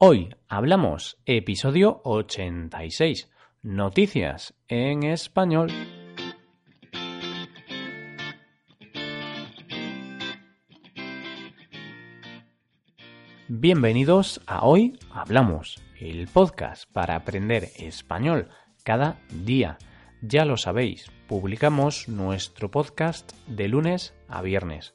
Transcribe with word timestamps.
Hoy 0.00 0.32
hablamos 0.46 1.18
episodio 1.26 2.00
86, 2.04 3.28
noticias 3.62 4.54
en 4.68 5.02
español. 5.02 5.72
Bienvenidos 13.48 14.40
a 14.46 14.64
Hoy 14.64 14.96
Hablamos, 15.10 15.82
el 15.98 16.28
podcast 16.28 16.84
para 16.92 17.16
aprender 17.16 17.70
español 17.76 18.50
cada 18.84 19.18
día. 19.30 19.78
Ya 20.22 20.44
lo 20.44 20.56
sabéis, 20.56 21.10
publicamos 21.26 22.06
nuestro 22.06 22.70
podcast 22.70 23.32
de 23.48 23.66
lunes 23.66 24.14
a 24.28 24.42
viernes. 24.42 24.94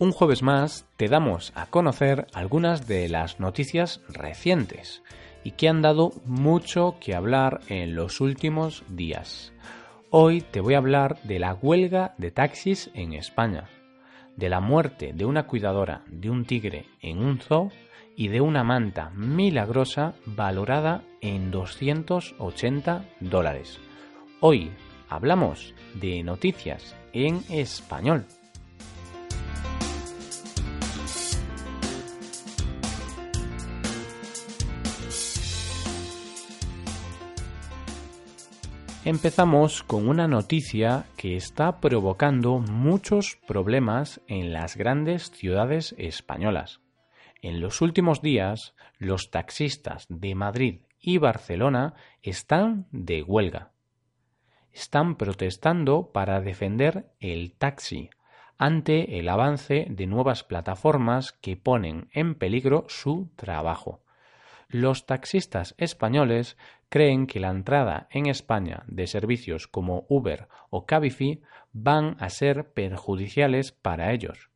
Un 0.00 0.12
jueves 0.12 0.44
más 0.44 0.86
te 0.96 1.08
damos 1.08 1.52
a 1.56 1.66
conocer 1.66 2.28
algunas 2.32 2.86
de 2.86 3.08
las 3.08 3.40
noticias 3.40 4.00
recientes 4.08 5.02
y 5.42 5.52
que 5.52 5.68
han 5.68 5.82
dado 5.82 6.12
mucho 6.24 6.94
que 7.00 7.16
hablar 7.16 7.62
en 7.66 7.96
los 7.96 8.20
últimos 8.20 8.84
días. 8.88 9.52
Hoy 10.10 10.40
te 10.40 10.60
voy 10.60 10.74
a 10.74 10.78
hablar 10.78 11.20
de 11.24 11.40
la 11.40 11.52
huelga 11.54 12.14
de 12.16 12.30
taxis 12.30 12.92
en 12.94 13.12
España, 13.12 13.68
de 14.36 14.48
la 14.48 14.60
muerte 14.60 15.12
de 15.12 15.24
una 15.24 15.48
cuidadora 15.48 16.04
de 16.06 16.30
un 16.30 16.44
tigre 16.44 16.84
en 17.02 17.18
un 17.18 17.40
zoo 17.40 17.72
y 18.14 18.28
de 18.28 18.40
una 18.40 18.62
manta 18.62 19.10
milagrosa 19.10 20.14
valorada 20.26 21.02
en 21.20 21.50
280 21.50 23.04
dólares. 23.18 23.80
Hoy 24.38 24.70
hablamos 25.08 25.74
de 25.94 26.22
noticias 26.22 26.94
en 27.12 27.42
español. 27.48 28.26
Empezamos 39.08 39.82
con 39.82 40.06
una 40.06 40.28
noticia 40.28 41.06
que 41.16 41.34
está 41.34 41.80
provocando 41.80 42.58
muchos 42.58 43.38
problemas 43.46 44.20
en 44.26 44.52
las 44.52 44.76
grandes 44.76 45.30
ciudades 45.30 45.94
españolas. 45.96 46.82
En 47.40 47.62
los 47.62 47.80
últimos 47.80 48.20
días, 48.20 48.74
los 48.98 49.30
taxistas 49.30 50.04
de 50.10 50.34
Madrid 50.34 50.80
y 51.00 51.16
Barcelona 51.16 51.94
están 52.20 52.86
de 52.90 53.22
huelga. 53.22 53.70
Están 54.72 55.16
protestando 55.16 56.12
para 56.12 56.42
defender 56.42 57.10
el 57.18 57.54
taxi 57.54 58.10
ante 58.58 59.18
el 59.18 59.30
avance 59.30 59.86
de 59.88 60.06
nuevas 60.06 60.44
plataformas 60.44 61.32
que 61.32 61.56
ponen 61.56 62.10
en 62.12 62.34
peligro 62.34 62.84
su 62.88 63.30
trabajo 63.36 64.02
los 64.68 65.06
taxistas 65.06 65.74
españoles 65.78 66.56
creen 66.88 67.26
que 67.26 67.40
la 67.40 67.50
entrada 67.50 68.08
en 68.10 68.26
España 68.26 68.84
de 68.86 69.06
servicios 69.06 69.68
como 69.68 70.06
Uber 70.08 70.48
o 70.70 70.86
Cabify 70.86 71.40
van 71.72 72.16
a 72.18 72.30
ser 72.30 72.72
perjudiciales 72.72 73.72
para 73.72 74.12
ellos. 74.12 74.50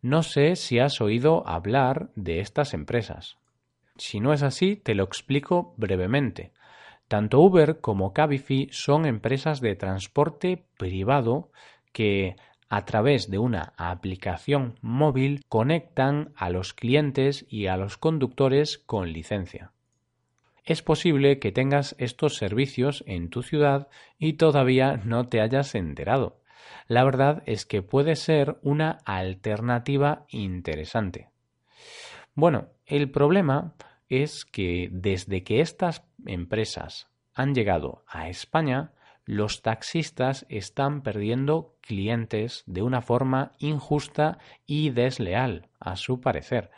No 0.00 0.22
sé 0.22 0.56
si 0.56 0.78
has 0.78 1.00
oído 1.00 1.46
hablar 1.46 2.10
de 2.14 2.40
estas 2.40 2.74
empresas. 2.74 3.38
Si 3.96 4.20
no 4.20 4.32
es 4.32 4.42
así, 4.42 4.76
te 4.76 4.94
lo 4.94 5.02
explico 5.02 5.74
brevemente. 5.76 6.52
Tanto 7.08 7.40
Uber 7.40 7.80
como 7.80 8.12
Cabify 8.12 8.68
son 8.70 9.06
empresas 9.06 9.60
de 9.60 9.74
transporte 9.74 10.66
privado 10.76 11.50
que 11.92 12.36
a 12.68 12.84
través 12.84 13.30
de 13.30 13.38
una 13.38 13.72
aplicación 13.76 14.78
móvil 14.82 15.42
conectan 15.48 16.32
a 16.36 16.50
los 16.50 16.74
clientes 16.74 17.46
y 17.48 17.66
a 17.66 17.76
los 17.76 17.96
conductores 17.96 18.78
con 18.78 19.12
licencia. 19.12 19.72
Es 20.68 20.82
posible 20.82 21.38
que 21.38 21.50
tengas 21.50 21.96
estos 21.98 22.36
servicios 22.36 23.02
en 23.06 23.30
tu 23.30 23.42
ciudad 23.42 23.88
y 24.18 24.34
todavía 24.34 24.98
no 25.02 25.26
te 25.26 25.40
hayas 25.40 25.74
enterado. 25.74 26.42
La 26.88 27.04
verdad 27.04 27.42
es 27.46 27.64
que 27.64 27.80
puede 27.80 28.16
ser 28.16 28.58
una 28.60 28.98
alternativa 29.06 30.26
interesante. 30.28 31.30
Bueno, 32.34 32.68
el 32.84 33.10
problema 33.10 33.76
es 34.10 34.44
que 34.44 34.90
desde 34.92 35.42
que 35.42 35.62
estas 35.62 36.04
empresas 36.26 37.08
han 37.32 37.54
llegado 37.54 38.04
a 38.06 38.28
España, 38.28 38.92
los 39.24 39.62
taxistas 39.62 40.44
están 40.50 41.00
perdiendo 41.00 41.76
clientes 41.80 42.62
de 42.66 42.82
una 42.82 43.00
forma 43.00 43.52
injusta 43.58 44.36
y 44.66 44.90
desleal, 44.90 45.70
a 45.80 45.96
su 45.96 46.20
parecer. 46.20 46.70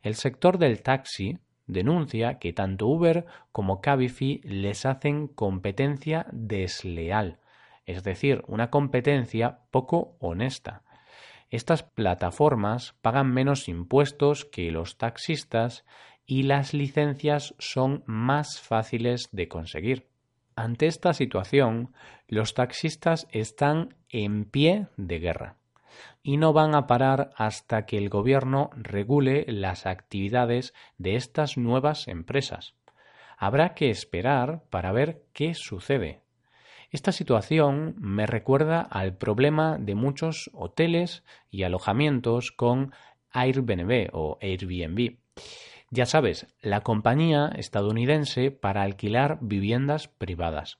El 0.00 0.14
sector 0.14 0.56
del 0.56 0.82
taxi 0.82 1.40
denuncia 1.66 2.38
que 2.38 2.52
tanto 2.52 2.86
Uber 2.86 3.26
como 3.52 3.80
Cabify 3.80 4.40
les 4.44 4.86
hacen 4.86 5.28
competencia 5.28 6.26
desleal, 6.32 7.38
es 7.86 8.02
decir, 8.02 8.42
una 8.46 8.70
competencia 8.70 9.58
poco 9.70 10.16
honesta. 10.20 10.82
Estas 11.50 11.82
plataformas 11.82 12.94
pagan 13.02 13.32
menos 13.32 13.68
impuestos 13.68 14.44
que 14.44 14.70
los 14.70 14.98
taxistas 14.98 15.84
y 16.26 16.44
las 16.44 16.74
licencias 16.74 17.54
son 17.58 18.02
más 18.06 18.60
fáciles 18.60 19.28
de 19.32 19.48
conseguir. 19.48 20.08
Ante 20.56 20.86
esta 20.86 21.12
situación, 21.12 21.92
los 22.28 22.54
taxistas 22.54 23.26
están 23.30 23.94
en 24.08 24.44
pie 24.44 24.86
de 24.96 25.18
guerra 25.18 25.56
y 26.22 26.36
no 26.36 26.52
van 26.52 26.74
a 26.74 26.86
parar 26.86 27.30
hasta 27.36 27.86
que 27.86 27.98
el 27.98 28.08
gobierno 28.08 28.70
regule 28.74 29.44
las 29.48 29.86
actividades 29.86 30.74
de 30.98 31.16
estas 31.16 31.56
nuevas 31.56 32.08
empresas. 32.08 32.74
Habrá 33.36 33.74
que 33.74 33.90
esperar 33.90 34.62
para 34.70 34.92
ver 34.92 35.24
qué 35.32 35.54
sucede. 35.54 36.22
Esta 36.90 37.10
situación 37.12 37.96
me 37.98 38.26
recuerda 38.26 38.80
al 38.80 39.16
problema 39.16 39.78
de 39.78 39.94
muchos 39.94 40.50
hoteles 40.54 41.24
y 41.50 41.64
alojamientos 41.64 42.52
con 42.52 42.92
Airbnb 43.32 44.10
o 44.12 44.38
Airbnb. 44.40 45.16
Ya 45.90 46.06
sabes, 46.06 46.46
la 46.60 46.82
compañía 46.82 47.52
estadounidense 47.56 48.50
para 48.50 48.82
alquilar 48.82 49.38
viviendas 49.40 50.08
privadas. 50.08 50.78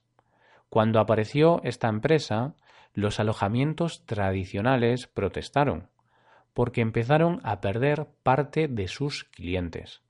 Cuando 0.69 0.99
apareció 0.99 1.61
esta 1.63 1.87
empresa, 1.87 2.55
los 2.95 3.19
alojamientos 3.19 4.03
tradicionales 4.07 5.05
protestaron, 5.05 5.91
porque 6.53 6.81
empezaron 6.81 7.39
a 7.43 7.61
perder 7.61 8.07
parte 8.23 8.67
de 8.67 8.87
sus 8.87 9.25
clientes. 9.25 10.01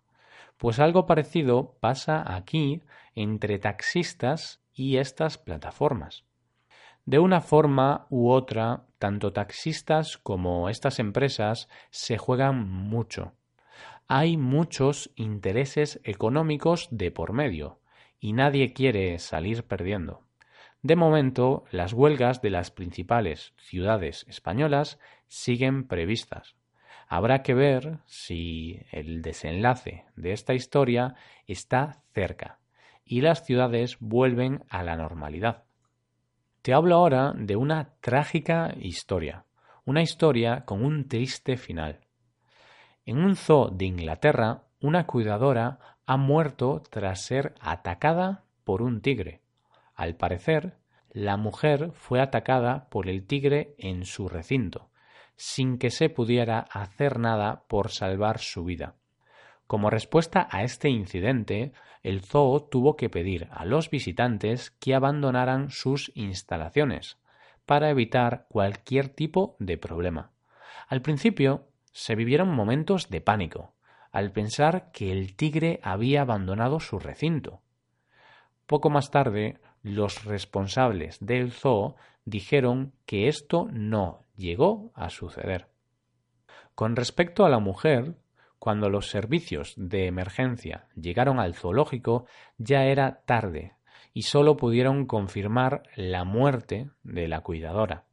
Pues 0.57 0.79
algo 0.79 1.05
parecido 1.05 1.75
pasa 1.81 2.23
aquí 2.33 2.81
entre 3.13 3.59
taxistas 3.59 4.61
y 4.73 4.97
estas 4.97 5.37
plataformas. 5.37 6.23
De 7.03 7.19
una 7.19 7.41
forma 7.41 8.07
u 8.09 8.29
otra, 8.29 8.85
tanto 8.97 9.33
taxistas 9.33 10.17
como 10.17 10.69
estas 10.69 10.99
empresas 10.99 11.67
se 11.89 12.17
juegan 12.17 12.69
mucho 12.69 13.33
hay 14.07 14.37
muchos 14.37 15.11
intereses 15.15 15.99
económicos 16.03 16.87
de 16.91 17.09
por 17.11 17.33
medio 17.33 17.79
y 18.19 18.33
nadie 18.33 18.73
quiere 18.73 19.17
salir 19.19 19.63
perdiendo. 19.63 20.24
De 20.85 20.95
momento, 20.95 21.63
las 21.71 21.93
huelgas 21.93 22.43
de 22.43 22.51
las 22.51 22.69
principales 22.69 23.55
ciudades 23.57 24.23
españolas 24.29 24.99
siguen 25.27 25.87
previstas. 25.87 26.57
Habrá 27.07 27.41
que 27.41 27.55
ver 27.55 27.97
si 28.05 28.83
el 28.91 29.23
desenlace 29.23 30.05
de 30.15 30.31
esta 30.31 30.53
historia 30.53 31.15
está 31.47 32.03
cerca 32.13 32.59
y 33.03 33.21
las 33.21 33.43
ciudades 33.43 33.97
vuelven 33.99 34.63
a 34.69 34.83
la 34.83 34.95
normalidad. 34.95 35.63
Te 36.61 36.71
hablo 36.71 36.97
ahora 36.97 37.33
de 37.35 37.55
una 37.55 37.95
trágica 37.99 38.75
historia, 38.79 39.45
una 39.85 40.03
historia 40.03 40.65
con 40.65 40.85
un 40.85 41.07
triste 41.07 41.57
final. 41.57 42.01
En 43.07 43.17
un 43.17 43.35
zoo 43.35 43.69
de 43.69 43.85
Inglaterra, 43.85 44.65
una 44.81 45.07
cuidadora 45.07 45.79
ha 46.05 46.17
muerto 46.17 46.83
tras 46.87 47.25
ser 47.25 47.55
atacada 47.59 48.43
por 48.63 48.83
un 48.83 49.01
tigre. 49.01 49.44
Al 49.95 50.15
parecer, 50.15 50.77
la 51.09 51.37
mujer 51.37 51.91
fue 51.93 52.21
atacada 52.21 52.89
por 52.89 53.07
el 53.07 53.25
tigre 53.25 53.75
en 53.77 54.05
su 54.05 54.27
recinto, 54.27 54.89
sin 55.35 55.77
que 55.77 55.89
se 55.89 56.09
pudiera 56.09 56.59
hacer 56.59 57.19
nada 57.19 57.63
por 57.67 57.91
salvar 57.91 58.39
su 58.39 58.65
vida. 58.65 58.95
Como 59.67 59.89
respuesta 59.89 60.47
a 60.51 60.63
este 60.63 60.89
incidente, 60.89 61.71
el 62.03 62.21
zoo 62.21 62.67
tuvo 62.69 62.95
que 62.95 63.09
pedir 63.09 63.47
a 63.51 63.65
los 63.65 63.89
visitantes 63.89 64.71
que 64.71 64.93
abandonaran 64.93 65.71
sus 65.71 66.11
instalaciones 66.15 67.17
para 67.65 67.89
evitar 67.89 68.45
cualquier 68.49 69.09
tipo 69.09 69.55
de 69.59 69.77
problema. 69.77 70.31
Al 70.87 71.01
principio 71.01 71.67
se 71.91 72.13
vivieron 72.15 72.49
momentos 72.49 73.09
de 73.09 73.21
pánico 73.21 73.73
al 74.11 74.31
pensar 74.31 74.91
que 74.91 75.11
el 75.11 75.35
tigre 75.35 75.81
había 75.83 76.21
abandonado 76.21 76.79
su 76.79 76.99
recinto. 76.99 77.61
Poco 78.65 78.89
más 78.89 79.11
tarde, 79.11 79.59
los 79.85 80.25
responsables 80.25 81.23
del 81.23 81.51
zoo 81.51 81.95
dijeron 82.25 82.93
que 83.05 83.27
esto 83.27 83.67
no 83.71 84.25
llegó 84.35 84.91
a 84.95 85.11
suceder. 85.11 85.67
Con 86.73 86.95
respecto 86.95 87.45
a 87.45 87.49
la 87.49 87.59
mujer, 87.59 88.15
cuando 88.57 88.89
los 88.89 89.09
servicios 89.09 89.75
de 89.77 90.07
emergencia 90.07 90.87
llegaron 90.99 91.39
al 91.39 91.53
zoológico 91.53 92.25
ya 92.57 92.85
era 92.85 93.21
tarde 93.27 93.73
y 94.11 94.23
solo 94.23 94.57
pudieron 94.57 95.05
confirmar 95.05 95.83
la 95.95 96.23
muerte 96.23 96.89
de 97.03 97.27
la 97.27 97.41
cuidadora. 97.41 98.05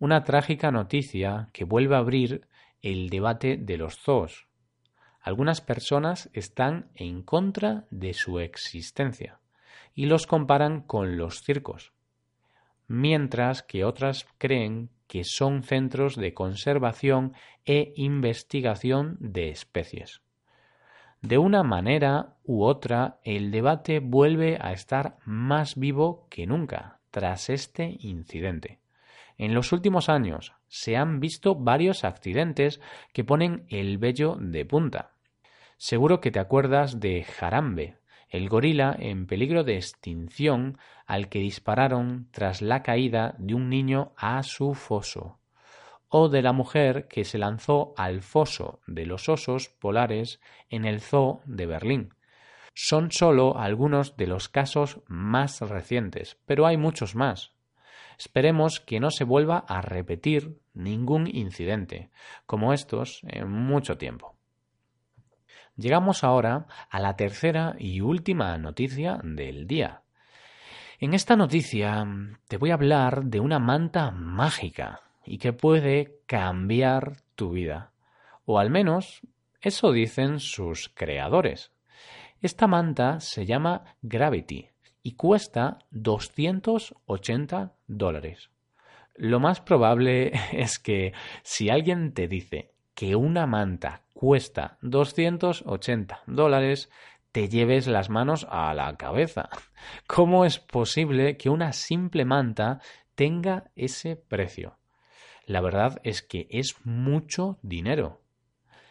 Una 0.00 0.24
trágica 0.24 0.72
noticia 0.72 1.50
que 1.52 1.62
vuelve 1.62 1.94
a 1.94 1.98
abrir 1.98 2.48
el 2.82 3.10
debate 3.10 3.56
de 3.56 3.76
los 3.76 3.96
zoos. 4.00 4.48
Algunas 5.20 5.60
personas 5.60 6.30
están 6.32 6.90
en 6.96 7.22
contra 7.22 7.84
de 7.90 8.12
su 8.12 8.40
existencia 8.40 9.38
y 9.96 10.06
los 10.06 10.28
comparan 10.28 10.82
con 10.82 11.16
los 11.16 11.42
circos, 11.42 11.92
mientras 12.86 13.64
que 13.64 13.84
otras 13.84 14.28
creen 14.38 14.90
que 15.08 15.24
son 15.24 15.62
centros 15.62 16.14
de 16.16 16.34
conservación 16.34 17.32
e 17.64 17.92
investigación 17.96 19.16
de 19.18 19.48
especies. 19.48 20.20
De 21.22 21.38
una 21.38 21.62
manera 21.62 22.36
u 22.44 22.62
otra, 22.64 23.18
el 23.24 23.50
debate 23.50 24.00
vuelve 24.00 24.58
a 24.60 24.72
estar 24.72 25.16
más 25.24 25.76
vivo 25.76 26.28
que 26.30 26.46
nunca 26.46 27.00
tras 27.10 27.48
este 27.48 27.96
incidente. 28.00 28.80
En 29.38 29.54
los 29.54 29.72
últimos 29.72 30.08
años 30.08 30.52
se 30.68 30.96
han 30.96 31.20
visto 31.20 31.54
varios 31.54 32.04
accidentes 32.04 32.80
que 33.14 33.24
ponen 33.24 33.64
el 33.70 33.96
vello 33.96 34.36
de 34.38 34.66
punta. 34.66 35.14
Seguro 35.78 36.20
que 36.20 36.30
te 36.30 36.38
acuerdas 36.38 37.00
de 37.00 37.24
Jarambe, 37.24 37.96
el 38.28 38.48
gorila 38.48 38.94
en 38.98 39.26
peligro 39.26 39.64
de 39.64 39.76
extinción 39.76 40.78
al 41.06 41.28
que 41.28 41.38
dispararon 41.38 42.28
tras 42.30 42.62
la 42.62 42.82
caída 42.82 43.34
de 43.38 43.54
un 43.54 43.68
niño 43.68 44.12
a 44.16 44.42
su 44.42 44.74
foso, 44.74 45.38
o 46.08 46.28
de 46.28 46.42
la 46.42 46.52
mujer 46.52 47.08
que 47.08 47.24
se 47.24 47.38
lanzó 47.38 47.94
al 47.96 48.22
foso 48.22 48.80
de 48.86 49.06
los 49.06 49.28
osos 49.28 49.68
polares 49.68 50.40
en 50.70 50.84
el 50.84 51.00
zoo 51.00 51.40
de 51.44 51.66
Berlín. 51.66 52.14
Son 52.74 53.10
solo 53.10 53.58
algunos 53.58 54.16
de 54.16 54.26
los 54.26 54.48
casos 54.48 55.00
más 55.06 55.60
recientes, 55.60 56.36
pero 56.44 56.66
hay 56.66 56.76
muchos 56.76 57.14
más. 57.14 57.52
Esperemos 58.18 58.80
que 58.80 59.00
no 59.00 59.10
se 59.10 59.24
vuelva 59.24 59.64
a 59.68 59.80
repetir 59.80 60.60
ningún 60.74 61.26
incidente 61.26 62.10
como 62.44 62.72
estos 62.72 63.20
en 63.24 63.50
mucho 63.50 63.98
tiempo. 63.98 64.35
Llegamos 65.76 66.24
ahora 66.24 66.66
a 66.88 67.00
la 67.00 67.16
tercera 67.16 67.76
y 67.78 68.00
última 68.00 68.56
noticia 68.56 69.20
del 69.22 69.66
día. 69.66 70.02
En 70.98 71.12
esta 71.12 71.36
noticia 71.36 72.06
te 72.48 72.56
voy 72.56 72.70
a 72.70 72.74
hablar 72.74 73.24
de 73.24 73.40
una 73.40 73.58
manta 73.58 74.10
mágica 74.10 75.02
y 75.26 75.36
que 75.36 75.52
puede 75.52 76.20
cambiar 76.26 77.18
tu 77.34 77.50
vida. 77.50 77.92
O 78.46 78.58
al 78.58 78.70
menos 78.70 79.20
eso 79.60 79.92
dicen 79.92 80.40
sus 80.40 80.88
creadores. 80.88 81.72
Esta 82.40 82.66
manta 82.66 83.20
se 83.20 83.44
llama 83.44 83.96
Gravity 84.00 84.70
y 85.02 85.12
cuesta 85.12 85.78
280 85.90 87.74
dólares. 87.86 88.50
Lo 89.14 89.40
más 89.40 89.60
probable 89.60 90.32
es 90.52 90.78
que 90.78 91.12
si 91.42 91.68
alguien 91.68 92.14
te 92.14 92.28
dice 92.28 92.72
que 92.96 93.14
una 93.14 93.46
manta 93.46 94.02
cuesta 94.14 94.78
280 94.80 96.22
dólares, 96.26 96.90
te 97.30 97.50
lleves 97.50 97.86
las 97.86 98.08
manos 98.08 98.46
a 98.50 98.72
la 98.72 98.96
cabeza. 98.96 99.50
¿Cómo 100.08 100.46
es 100.46 100.58
posible 100.58 101.36
que 101.36 101.50
una 101.50 101.74
simple 101.74 102.24
manta 102.24 102.80
tenga 103.14 103.70
ese 103.76 104.16
precio? 104.16 104.78
La 105.44 105.60
verdad 105.60 106.00
es 106.04 106.22
que 106.22 106.48
es 106.50 106.74
mucho 106.84 107.58
dinero. 107.60 108.22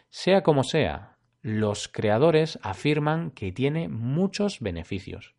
Sea 0.08 0.44
como 0.44 0.62
sea, 0.62 1.18
los 1.42 1.88
creadores 1.88 2.60
afirman 2.62 3.32
que 3.32 3.50
tiene 3.50 3.88
muchos 3.88 4.60
beneficios. 4.60 5.34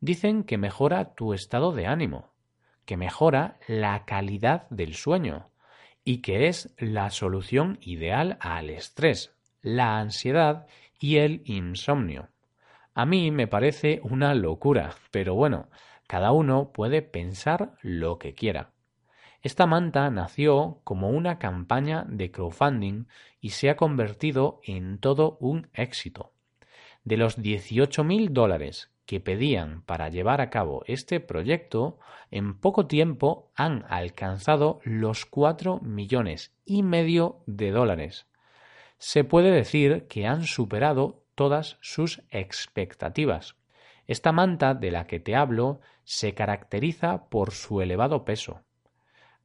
Dicen 0.00 0.42
que 0.42 0.58
mejora 0.58 1.14
tu 1.14 1.34
estado 1.34 1.70
de 1.70 1.86
ánimo, 1.86 2.32
que 2.84 2.96
mejora 2.96 3.60
la 3.68 4.04
calidad 4.04 4.68
del 4.70 4.94
sueño, 4.94 5.51
y 6.04 6.18
que 6.18 6.48
es 6.48 6.74
la 6.78 7.10
solución 7.10 7.78
ideal 7.82 8.36
al 8.40 8.70
estrés, 8.70 9.34
la 9.60 9.98
ansiedad 9.98 10.66
y 10.98 11.16
el 11.16 11.42
insomnio. 11.44 12.28
A 12.94 13.06
mí 13.06 13.30
me 13.30 13.46
parece 13.46 14.00
una 14.02 14.34
locura, 14.34 14.96
pero 15.10 15.34
bueno, 15.34 15.68
cada 16.06 16.32
uno 16.32 16.72
puede 16.72 17.02
pensar 17.02 17.74
lo 17.80 18.18
que 18.18 18.34
quiera. 18.34 18.72
Esta 19.40 19.66
manta 19.66 20.08
nació 20.10 20.80
como 20.84 21.10
una 21.10 21.38
campaña 21.38 22.04
de 22.08 22.30
crowdfunding 22.30 23.06
y 23.40 23.50
se 23.50 23.70
ha 23.70 23.76
convertido 23.76 24.60
en 24.64 24.98
todo 24.98 25.36
un 25.40 25.68
éxito. 25.72 26.32
De 27.02 27.16
los 27.16 27.38
18.000 27.38 28.28
dólares 28.28 28.91
que 29.06 29.20
pedían 29.20 29.82
para 29.82 30.08
llevar 30.08 30.40
a 30.40 30.50
cabo 30.50 30.82
este 30.86 31.20
proyecto, 31.20 31.98
en 32.30 32.58
poco 32.58 32.86
tiempo 32.86 33.50
han 33.54 33.84
alcanzado 33.88 34.80
los 34.84 35.26
cuatro 35.26 35.80
millones 35.80 36.54
y 36.64 36.82
medio 36.82 37.42
de 37.46 37.70
dólares. 37.70 38.26
Se 38.98 39.24
puede 39.24 39.50
decir 39.50 40.06
que 40.08 40.26
han 40.26 40.44
superado 40.44 41.24
todas 41.34 41.78
sus 41.80 42.22
expectativas. 42.30 43.56
Esta 44.06 44.32
manta 44.32 44.74
de 44.74 44.90
la 44.90 45.06
que 45.06 45.20
te 45.20 45.34
hablo 45.34 45.80
se 46.04 46.34
caracteriza 46.34 47.28
por 47.28 47.52
su 47.52 47.80
elevado 47.80 48.24
peso. 48.24 48.62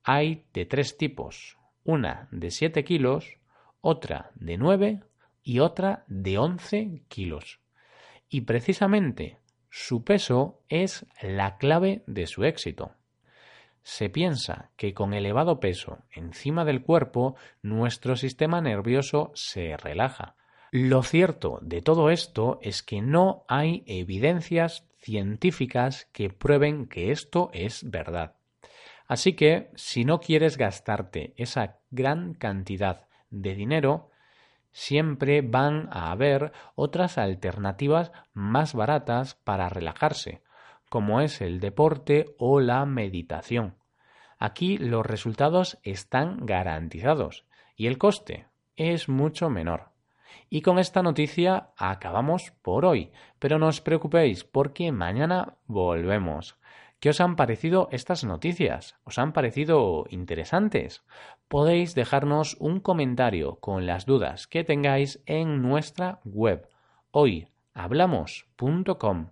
Hay 0.03 0.45
de 0.53 0.65
tres 0.65 0.97
tipos, 0.97 1.57
una 1.83 2.27
de 2.31 2.51
7 2.51 2.83
kilos, 2.83 3.37
otra 3.81 4.31
de 4.35 4.57
9 4.57 5.01
y 5.43 5.59
otra 5.59 6.03
de 6.07 6.37
11 6.37 7.03
kilos. 7.07 7.59
Y 8.29 8.41
precisamente 8.41 9.37
su 9.79 10.03
peso 10.03 10.63
es 10.69 11.05
la 11.21 11.57
clave 11.57 12.01
de 12.07 12.25
su 12.25 12.43
éxito. 12.45 12.95
Se 13.83 14.09
piensa 14.09 14.71
que 14.75 14.95
con 14.95 15.13
elevado 15.13 15.59
peso 15.59 15.99
encima 16.11 16.65
del 16.65 16.81
cuerpo 16.81 17.35
nuestro 17.61 18.15
sistema 18.15 18.59
nervioso 18.59 19.31
se 19.35 19.77
relaja. 19.77 20.35
Lo 20.71 21.03
cierto 21.03 21.59
de 21.61 21.83
todo 21.83 22.09
esto 22.09 22.57
es 22.63 22.81
que 22.81 23.03
no 23.03 23.45
hay 23.47 23.83
evidencias 23.85 24.87
científicas 24.97 26.09
que 26.11 26.31
prueben 26.31 26.87
que 26.87 27.11
esto 27.11 27.51
es 27.53 27.87
verdad. 27.87 28.35
Así 29.05 29.33
que, 29.33 29.69
si 29.75 30.05
no 30.05 30.19
quieres 30.19 30.57
gastarte 30.57 31.33
esa 31.37 31.77
gran 31.91 32.33
cantidad 32.33 33.07
de 33.29 33.53
dinero, 33.53 34.09
siempre 34.71 35.41
van 35.41 35.89
a 35.91 36.11
haber 36.11 36.51
otras 36.75 37.17
alternativas 37.17 38.11
más 38.33 38.73
baratas 38.73 39.35
para 39.35 39.69
relajarse, 39.69 40.41
como 40.89 41.21
es 41.21 41.41
el 41.41 41.59
deporte 41.59 42.35
o 42.37 42.59
la 42.59 42.85
meditación. 42.85 43.75
Aquí 44.39 44.77
los 44.77 45.05
resultados 45.05 45.79
están 45.83 46.45
garantizados 46.45 47.45
y 47.75 47.87
el 47.87 47.97
coste 47.97 48.47
es 48.75 49.09
mucho 49.09 49.49
menor. 49.49 49.89
Y 50.49 50.61
con 50.61 50.79
esta 50.79 51.01
noticia 51.01 51.69
acabamos 51.75 52.51
por 52.61 52.85
hoy, 52.85 53.11
pero 53.39 53.59
no 53.59 53.67
os 53.67 53.81
preocupéis 53.81 54.43
porque 54.43 54.91
mañana 54.91 55.55
volvemos. 55.65 56.57
¿Qué 56.99 57.09
os 57.09 57.21
han 57.21 57.35
parecido 57.35 57.89
estas 57.91 58.23
noticias? 58.23 58.95
¿Os 59.03 59.19
han 59.19 59.31
parecido 59.31 60.05
interesantes? 60.09 61.03
Podéis 61.47 61.93
dejarnos 61.93 62.57
un 62.59 62.79
comentario 62.79 63.59
con 63.59 63.85
las 63.85 64.07
dudas 64.07 64.47
que 64.47 64.63
tengáis 64.63 65.21
en 65.27 65.61
nuestra 65.61 66.19
web 66.23 66.67
hoyhablamos.com. 67.11 69.29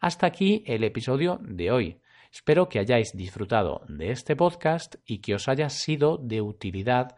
Hasta 0.00 0.26
aquí 0.26 0.64
el 0.66 0.82
episodio 0.82 1.38
de 1.40 1.70
hoy. 1.70 2.00
Espero 2.32 2.68
que 2.68 2.80
hayáis 2.80 3.16
disfrutado 3.16 3.82
de 3.88 4.10
este 4.10 4.34
podcast 4.34 4.96
y 5.06 5.18
que 5.18 5.36
os 5.36 5.46
haya 5.46 5.68
sido 5.68 6.18
de 6.18 6.42
utilidad 6.42 7.14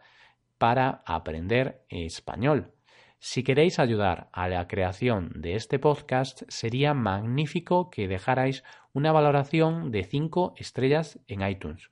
para 0.59 1.01
aprender 1.07 1.81
español. 1.89 2.76
Si 3.19 3.43
queréis 3.43 3.79
ayudar 3.79 4.29
a 4.31 4.47
la 4.47 4.67
creación 4.67 5.31
de 5.35 5.55
este 5.55 5.79
podcast, 5.79 6.43
sería 6.49 6.93
magnífico 6.93 7.89
que 7.89 8.07
dejarais 8.07 8.63
una 8.93 9.11
valoración 9.11 9.91
de 9.91 10.03
5 10.03 10.53
estrellas 10.57 11.19
en 11.27 11.41
iTunes. 11.41 11.89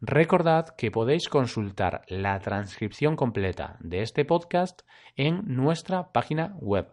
Recordad 0.00 0.76
que 0.76 0.90
podéis 0.90 1.28
consultar 1.28 2.02
la 2.08 2.38
transcripción 2.38 3.16
completa 3.16 3.76
de 3.80 4.02
este 4.02 4.24
podcast 4.24 4.82
en 5.16 5.42
nuestra 5.46 6.12
página 6.12 6.54
web. 6.60 6.92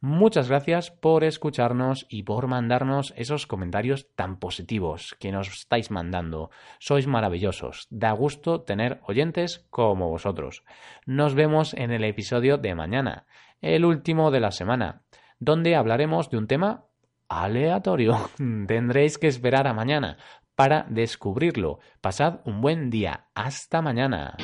Muchas 0.00 0.48
gracias 0.48 0.92
por 0.92 1.24
escucharnos 1.24 2.06
y 2.08 2.22
por 2.22 2.46
mandarnos 2.46 3.12
esos 3.16 3.48
comentarios 3.48 4.06
tan 4.14 4.38
positivos 4.38 5.16
que 5.18 5.32
nos 5.32 5.48
estáis 5.48 5.90
mandando. 5.90 6.50
Sois 6.78 7.08
maravillosos. 7.08 7.88
Da 7.90 8.12
gusto 8.12 8.60
tener 8.60 9.00
oyentes 9.02 9.66
como 9.70 10.08
vosotros. 10.08 10.62
Nos 11.04 11.34
vemos 11.34 11.74
en 11.74 11.90
el 11.90 12.04
episodio 12.04 12.58
de 12.58 12.76
mañana, 12.76 13.26
el 13.60 13.84
último 13.84 14.30
de 14.30 14.38
la 14.38 14.52
semana, 14.52 15.02
donde 15.40 15.74
hablaremos 15.74 16.30
de 16.30 16.38
un 16.38 16.46
tema 16.46 16.84
aleatorio. 17.28 18.30
Tendréis 18.36 19.18
que 19.18 19.26
esperar 19.26 19.66
a 19.66 19.74
mañana 19.74 20.16
para 20.54 20.86
descubrirlo. 20.88 21.80
Pasad 22.00 22.40
un 22.44 22.60
buen 22.60 22.90
día. 22.90 23.26
Hasta 23.34 23.82
mañana. 23.82 24.36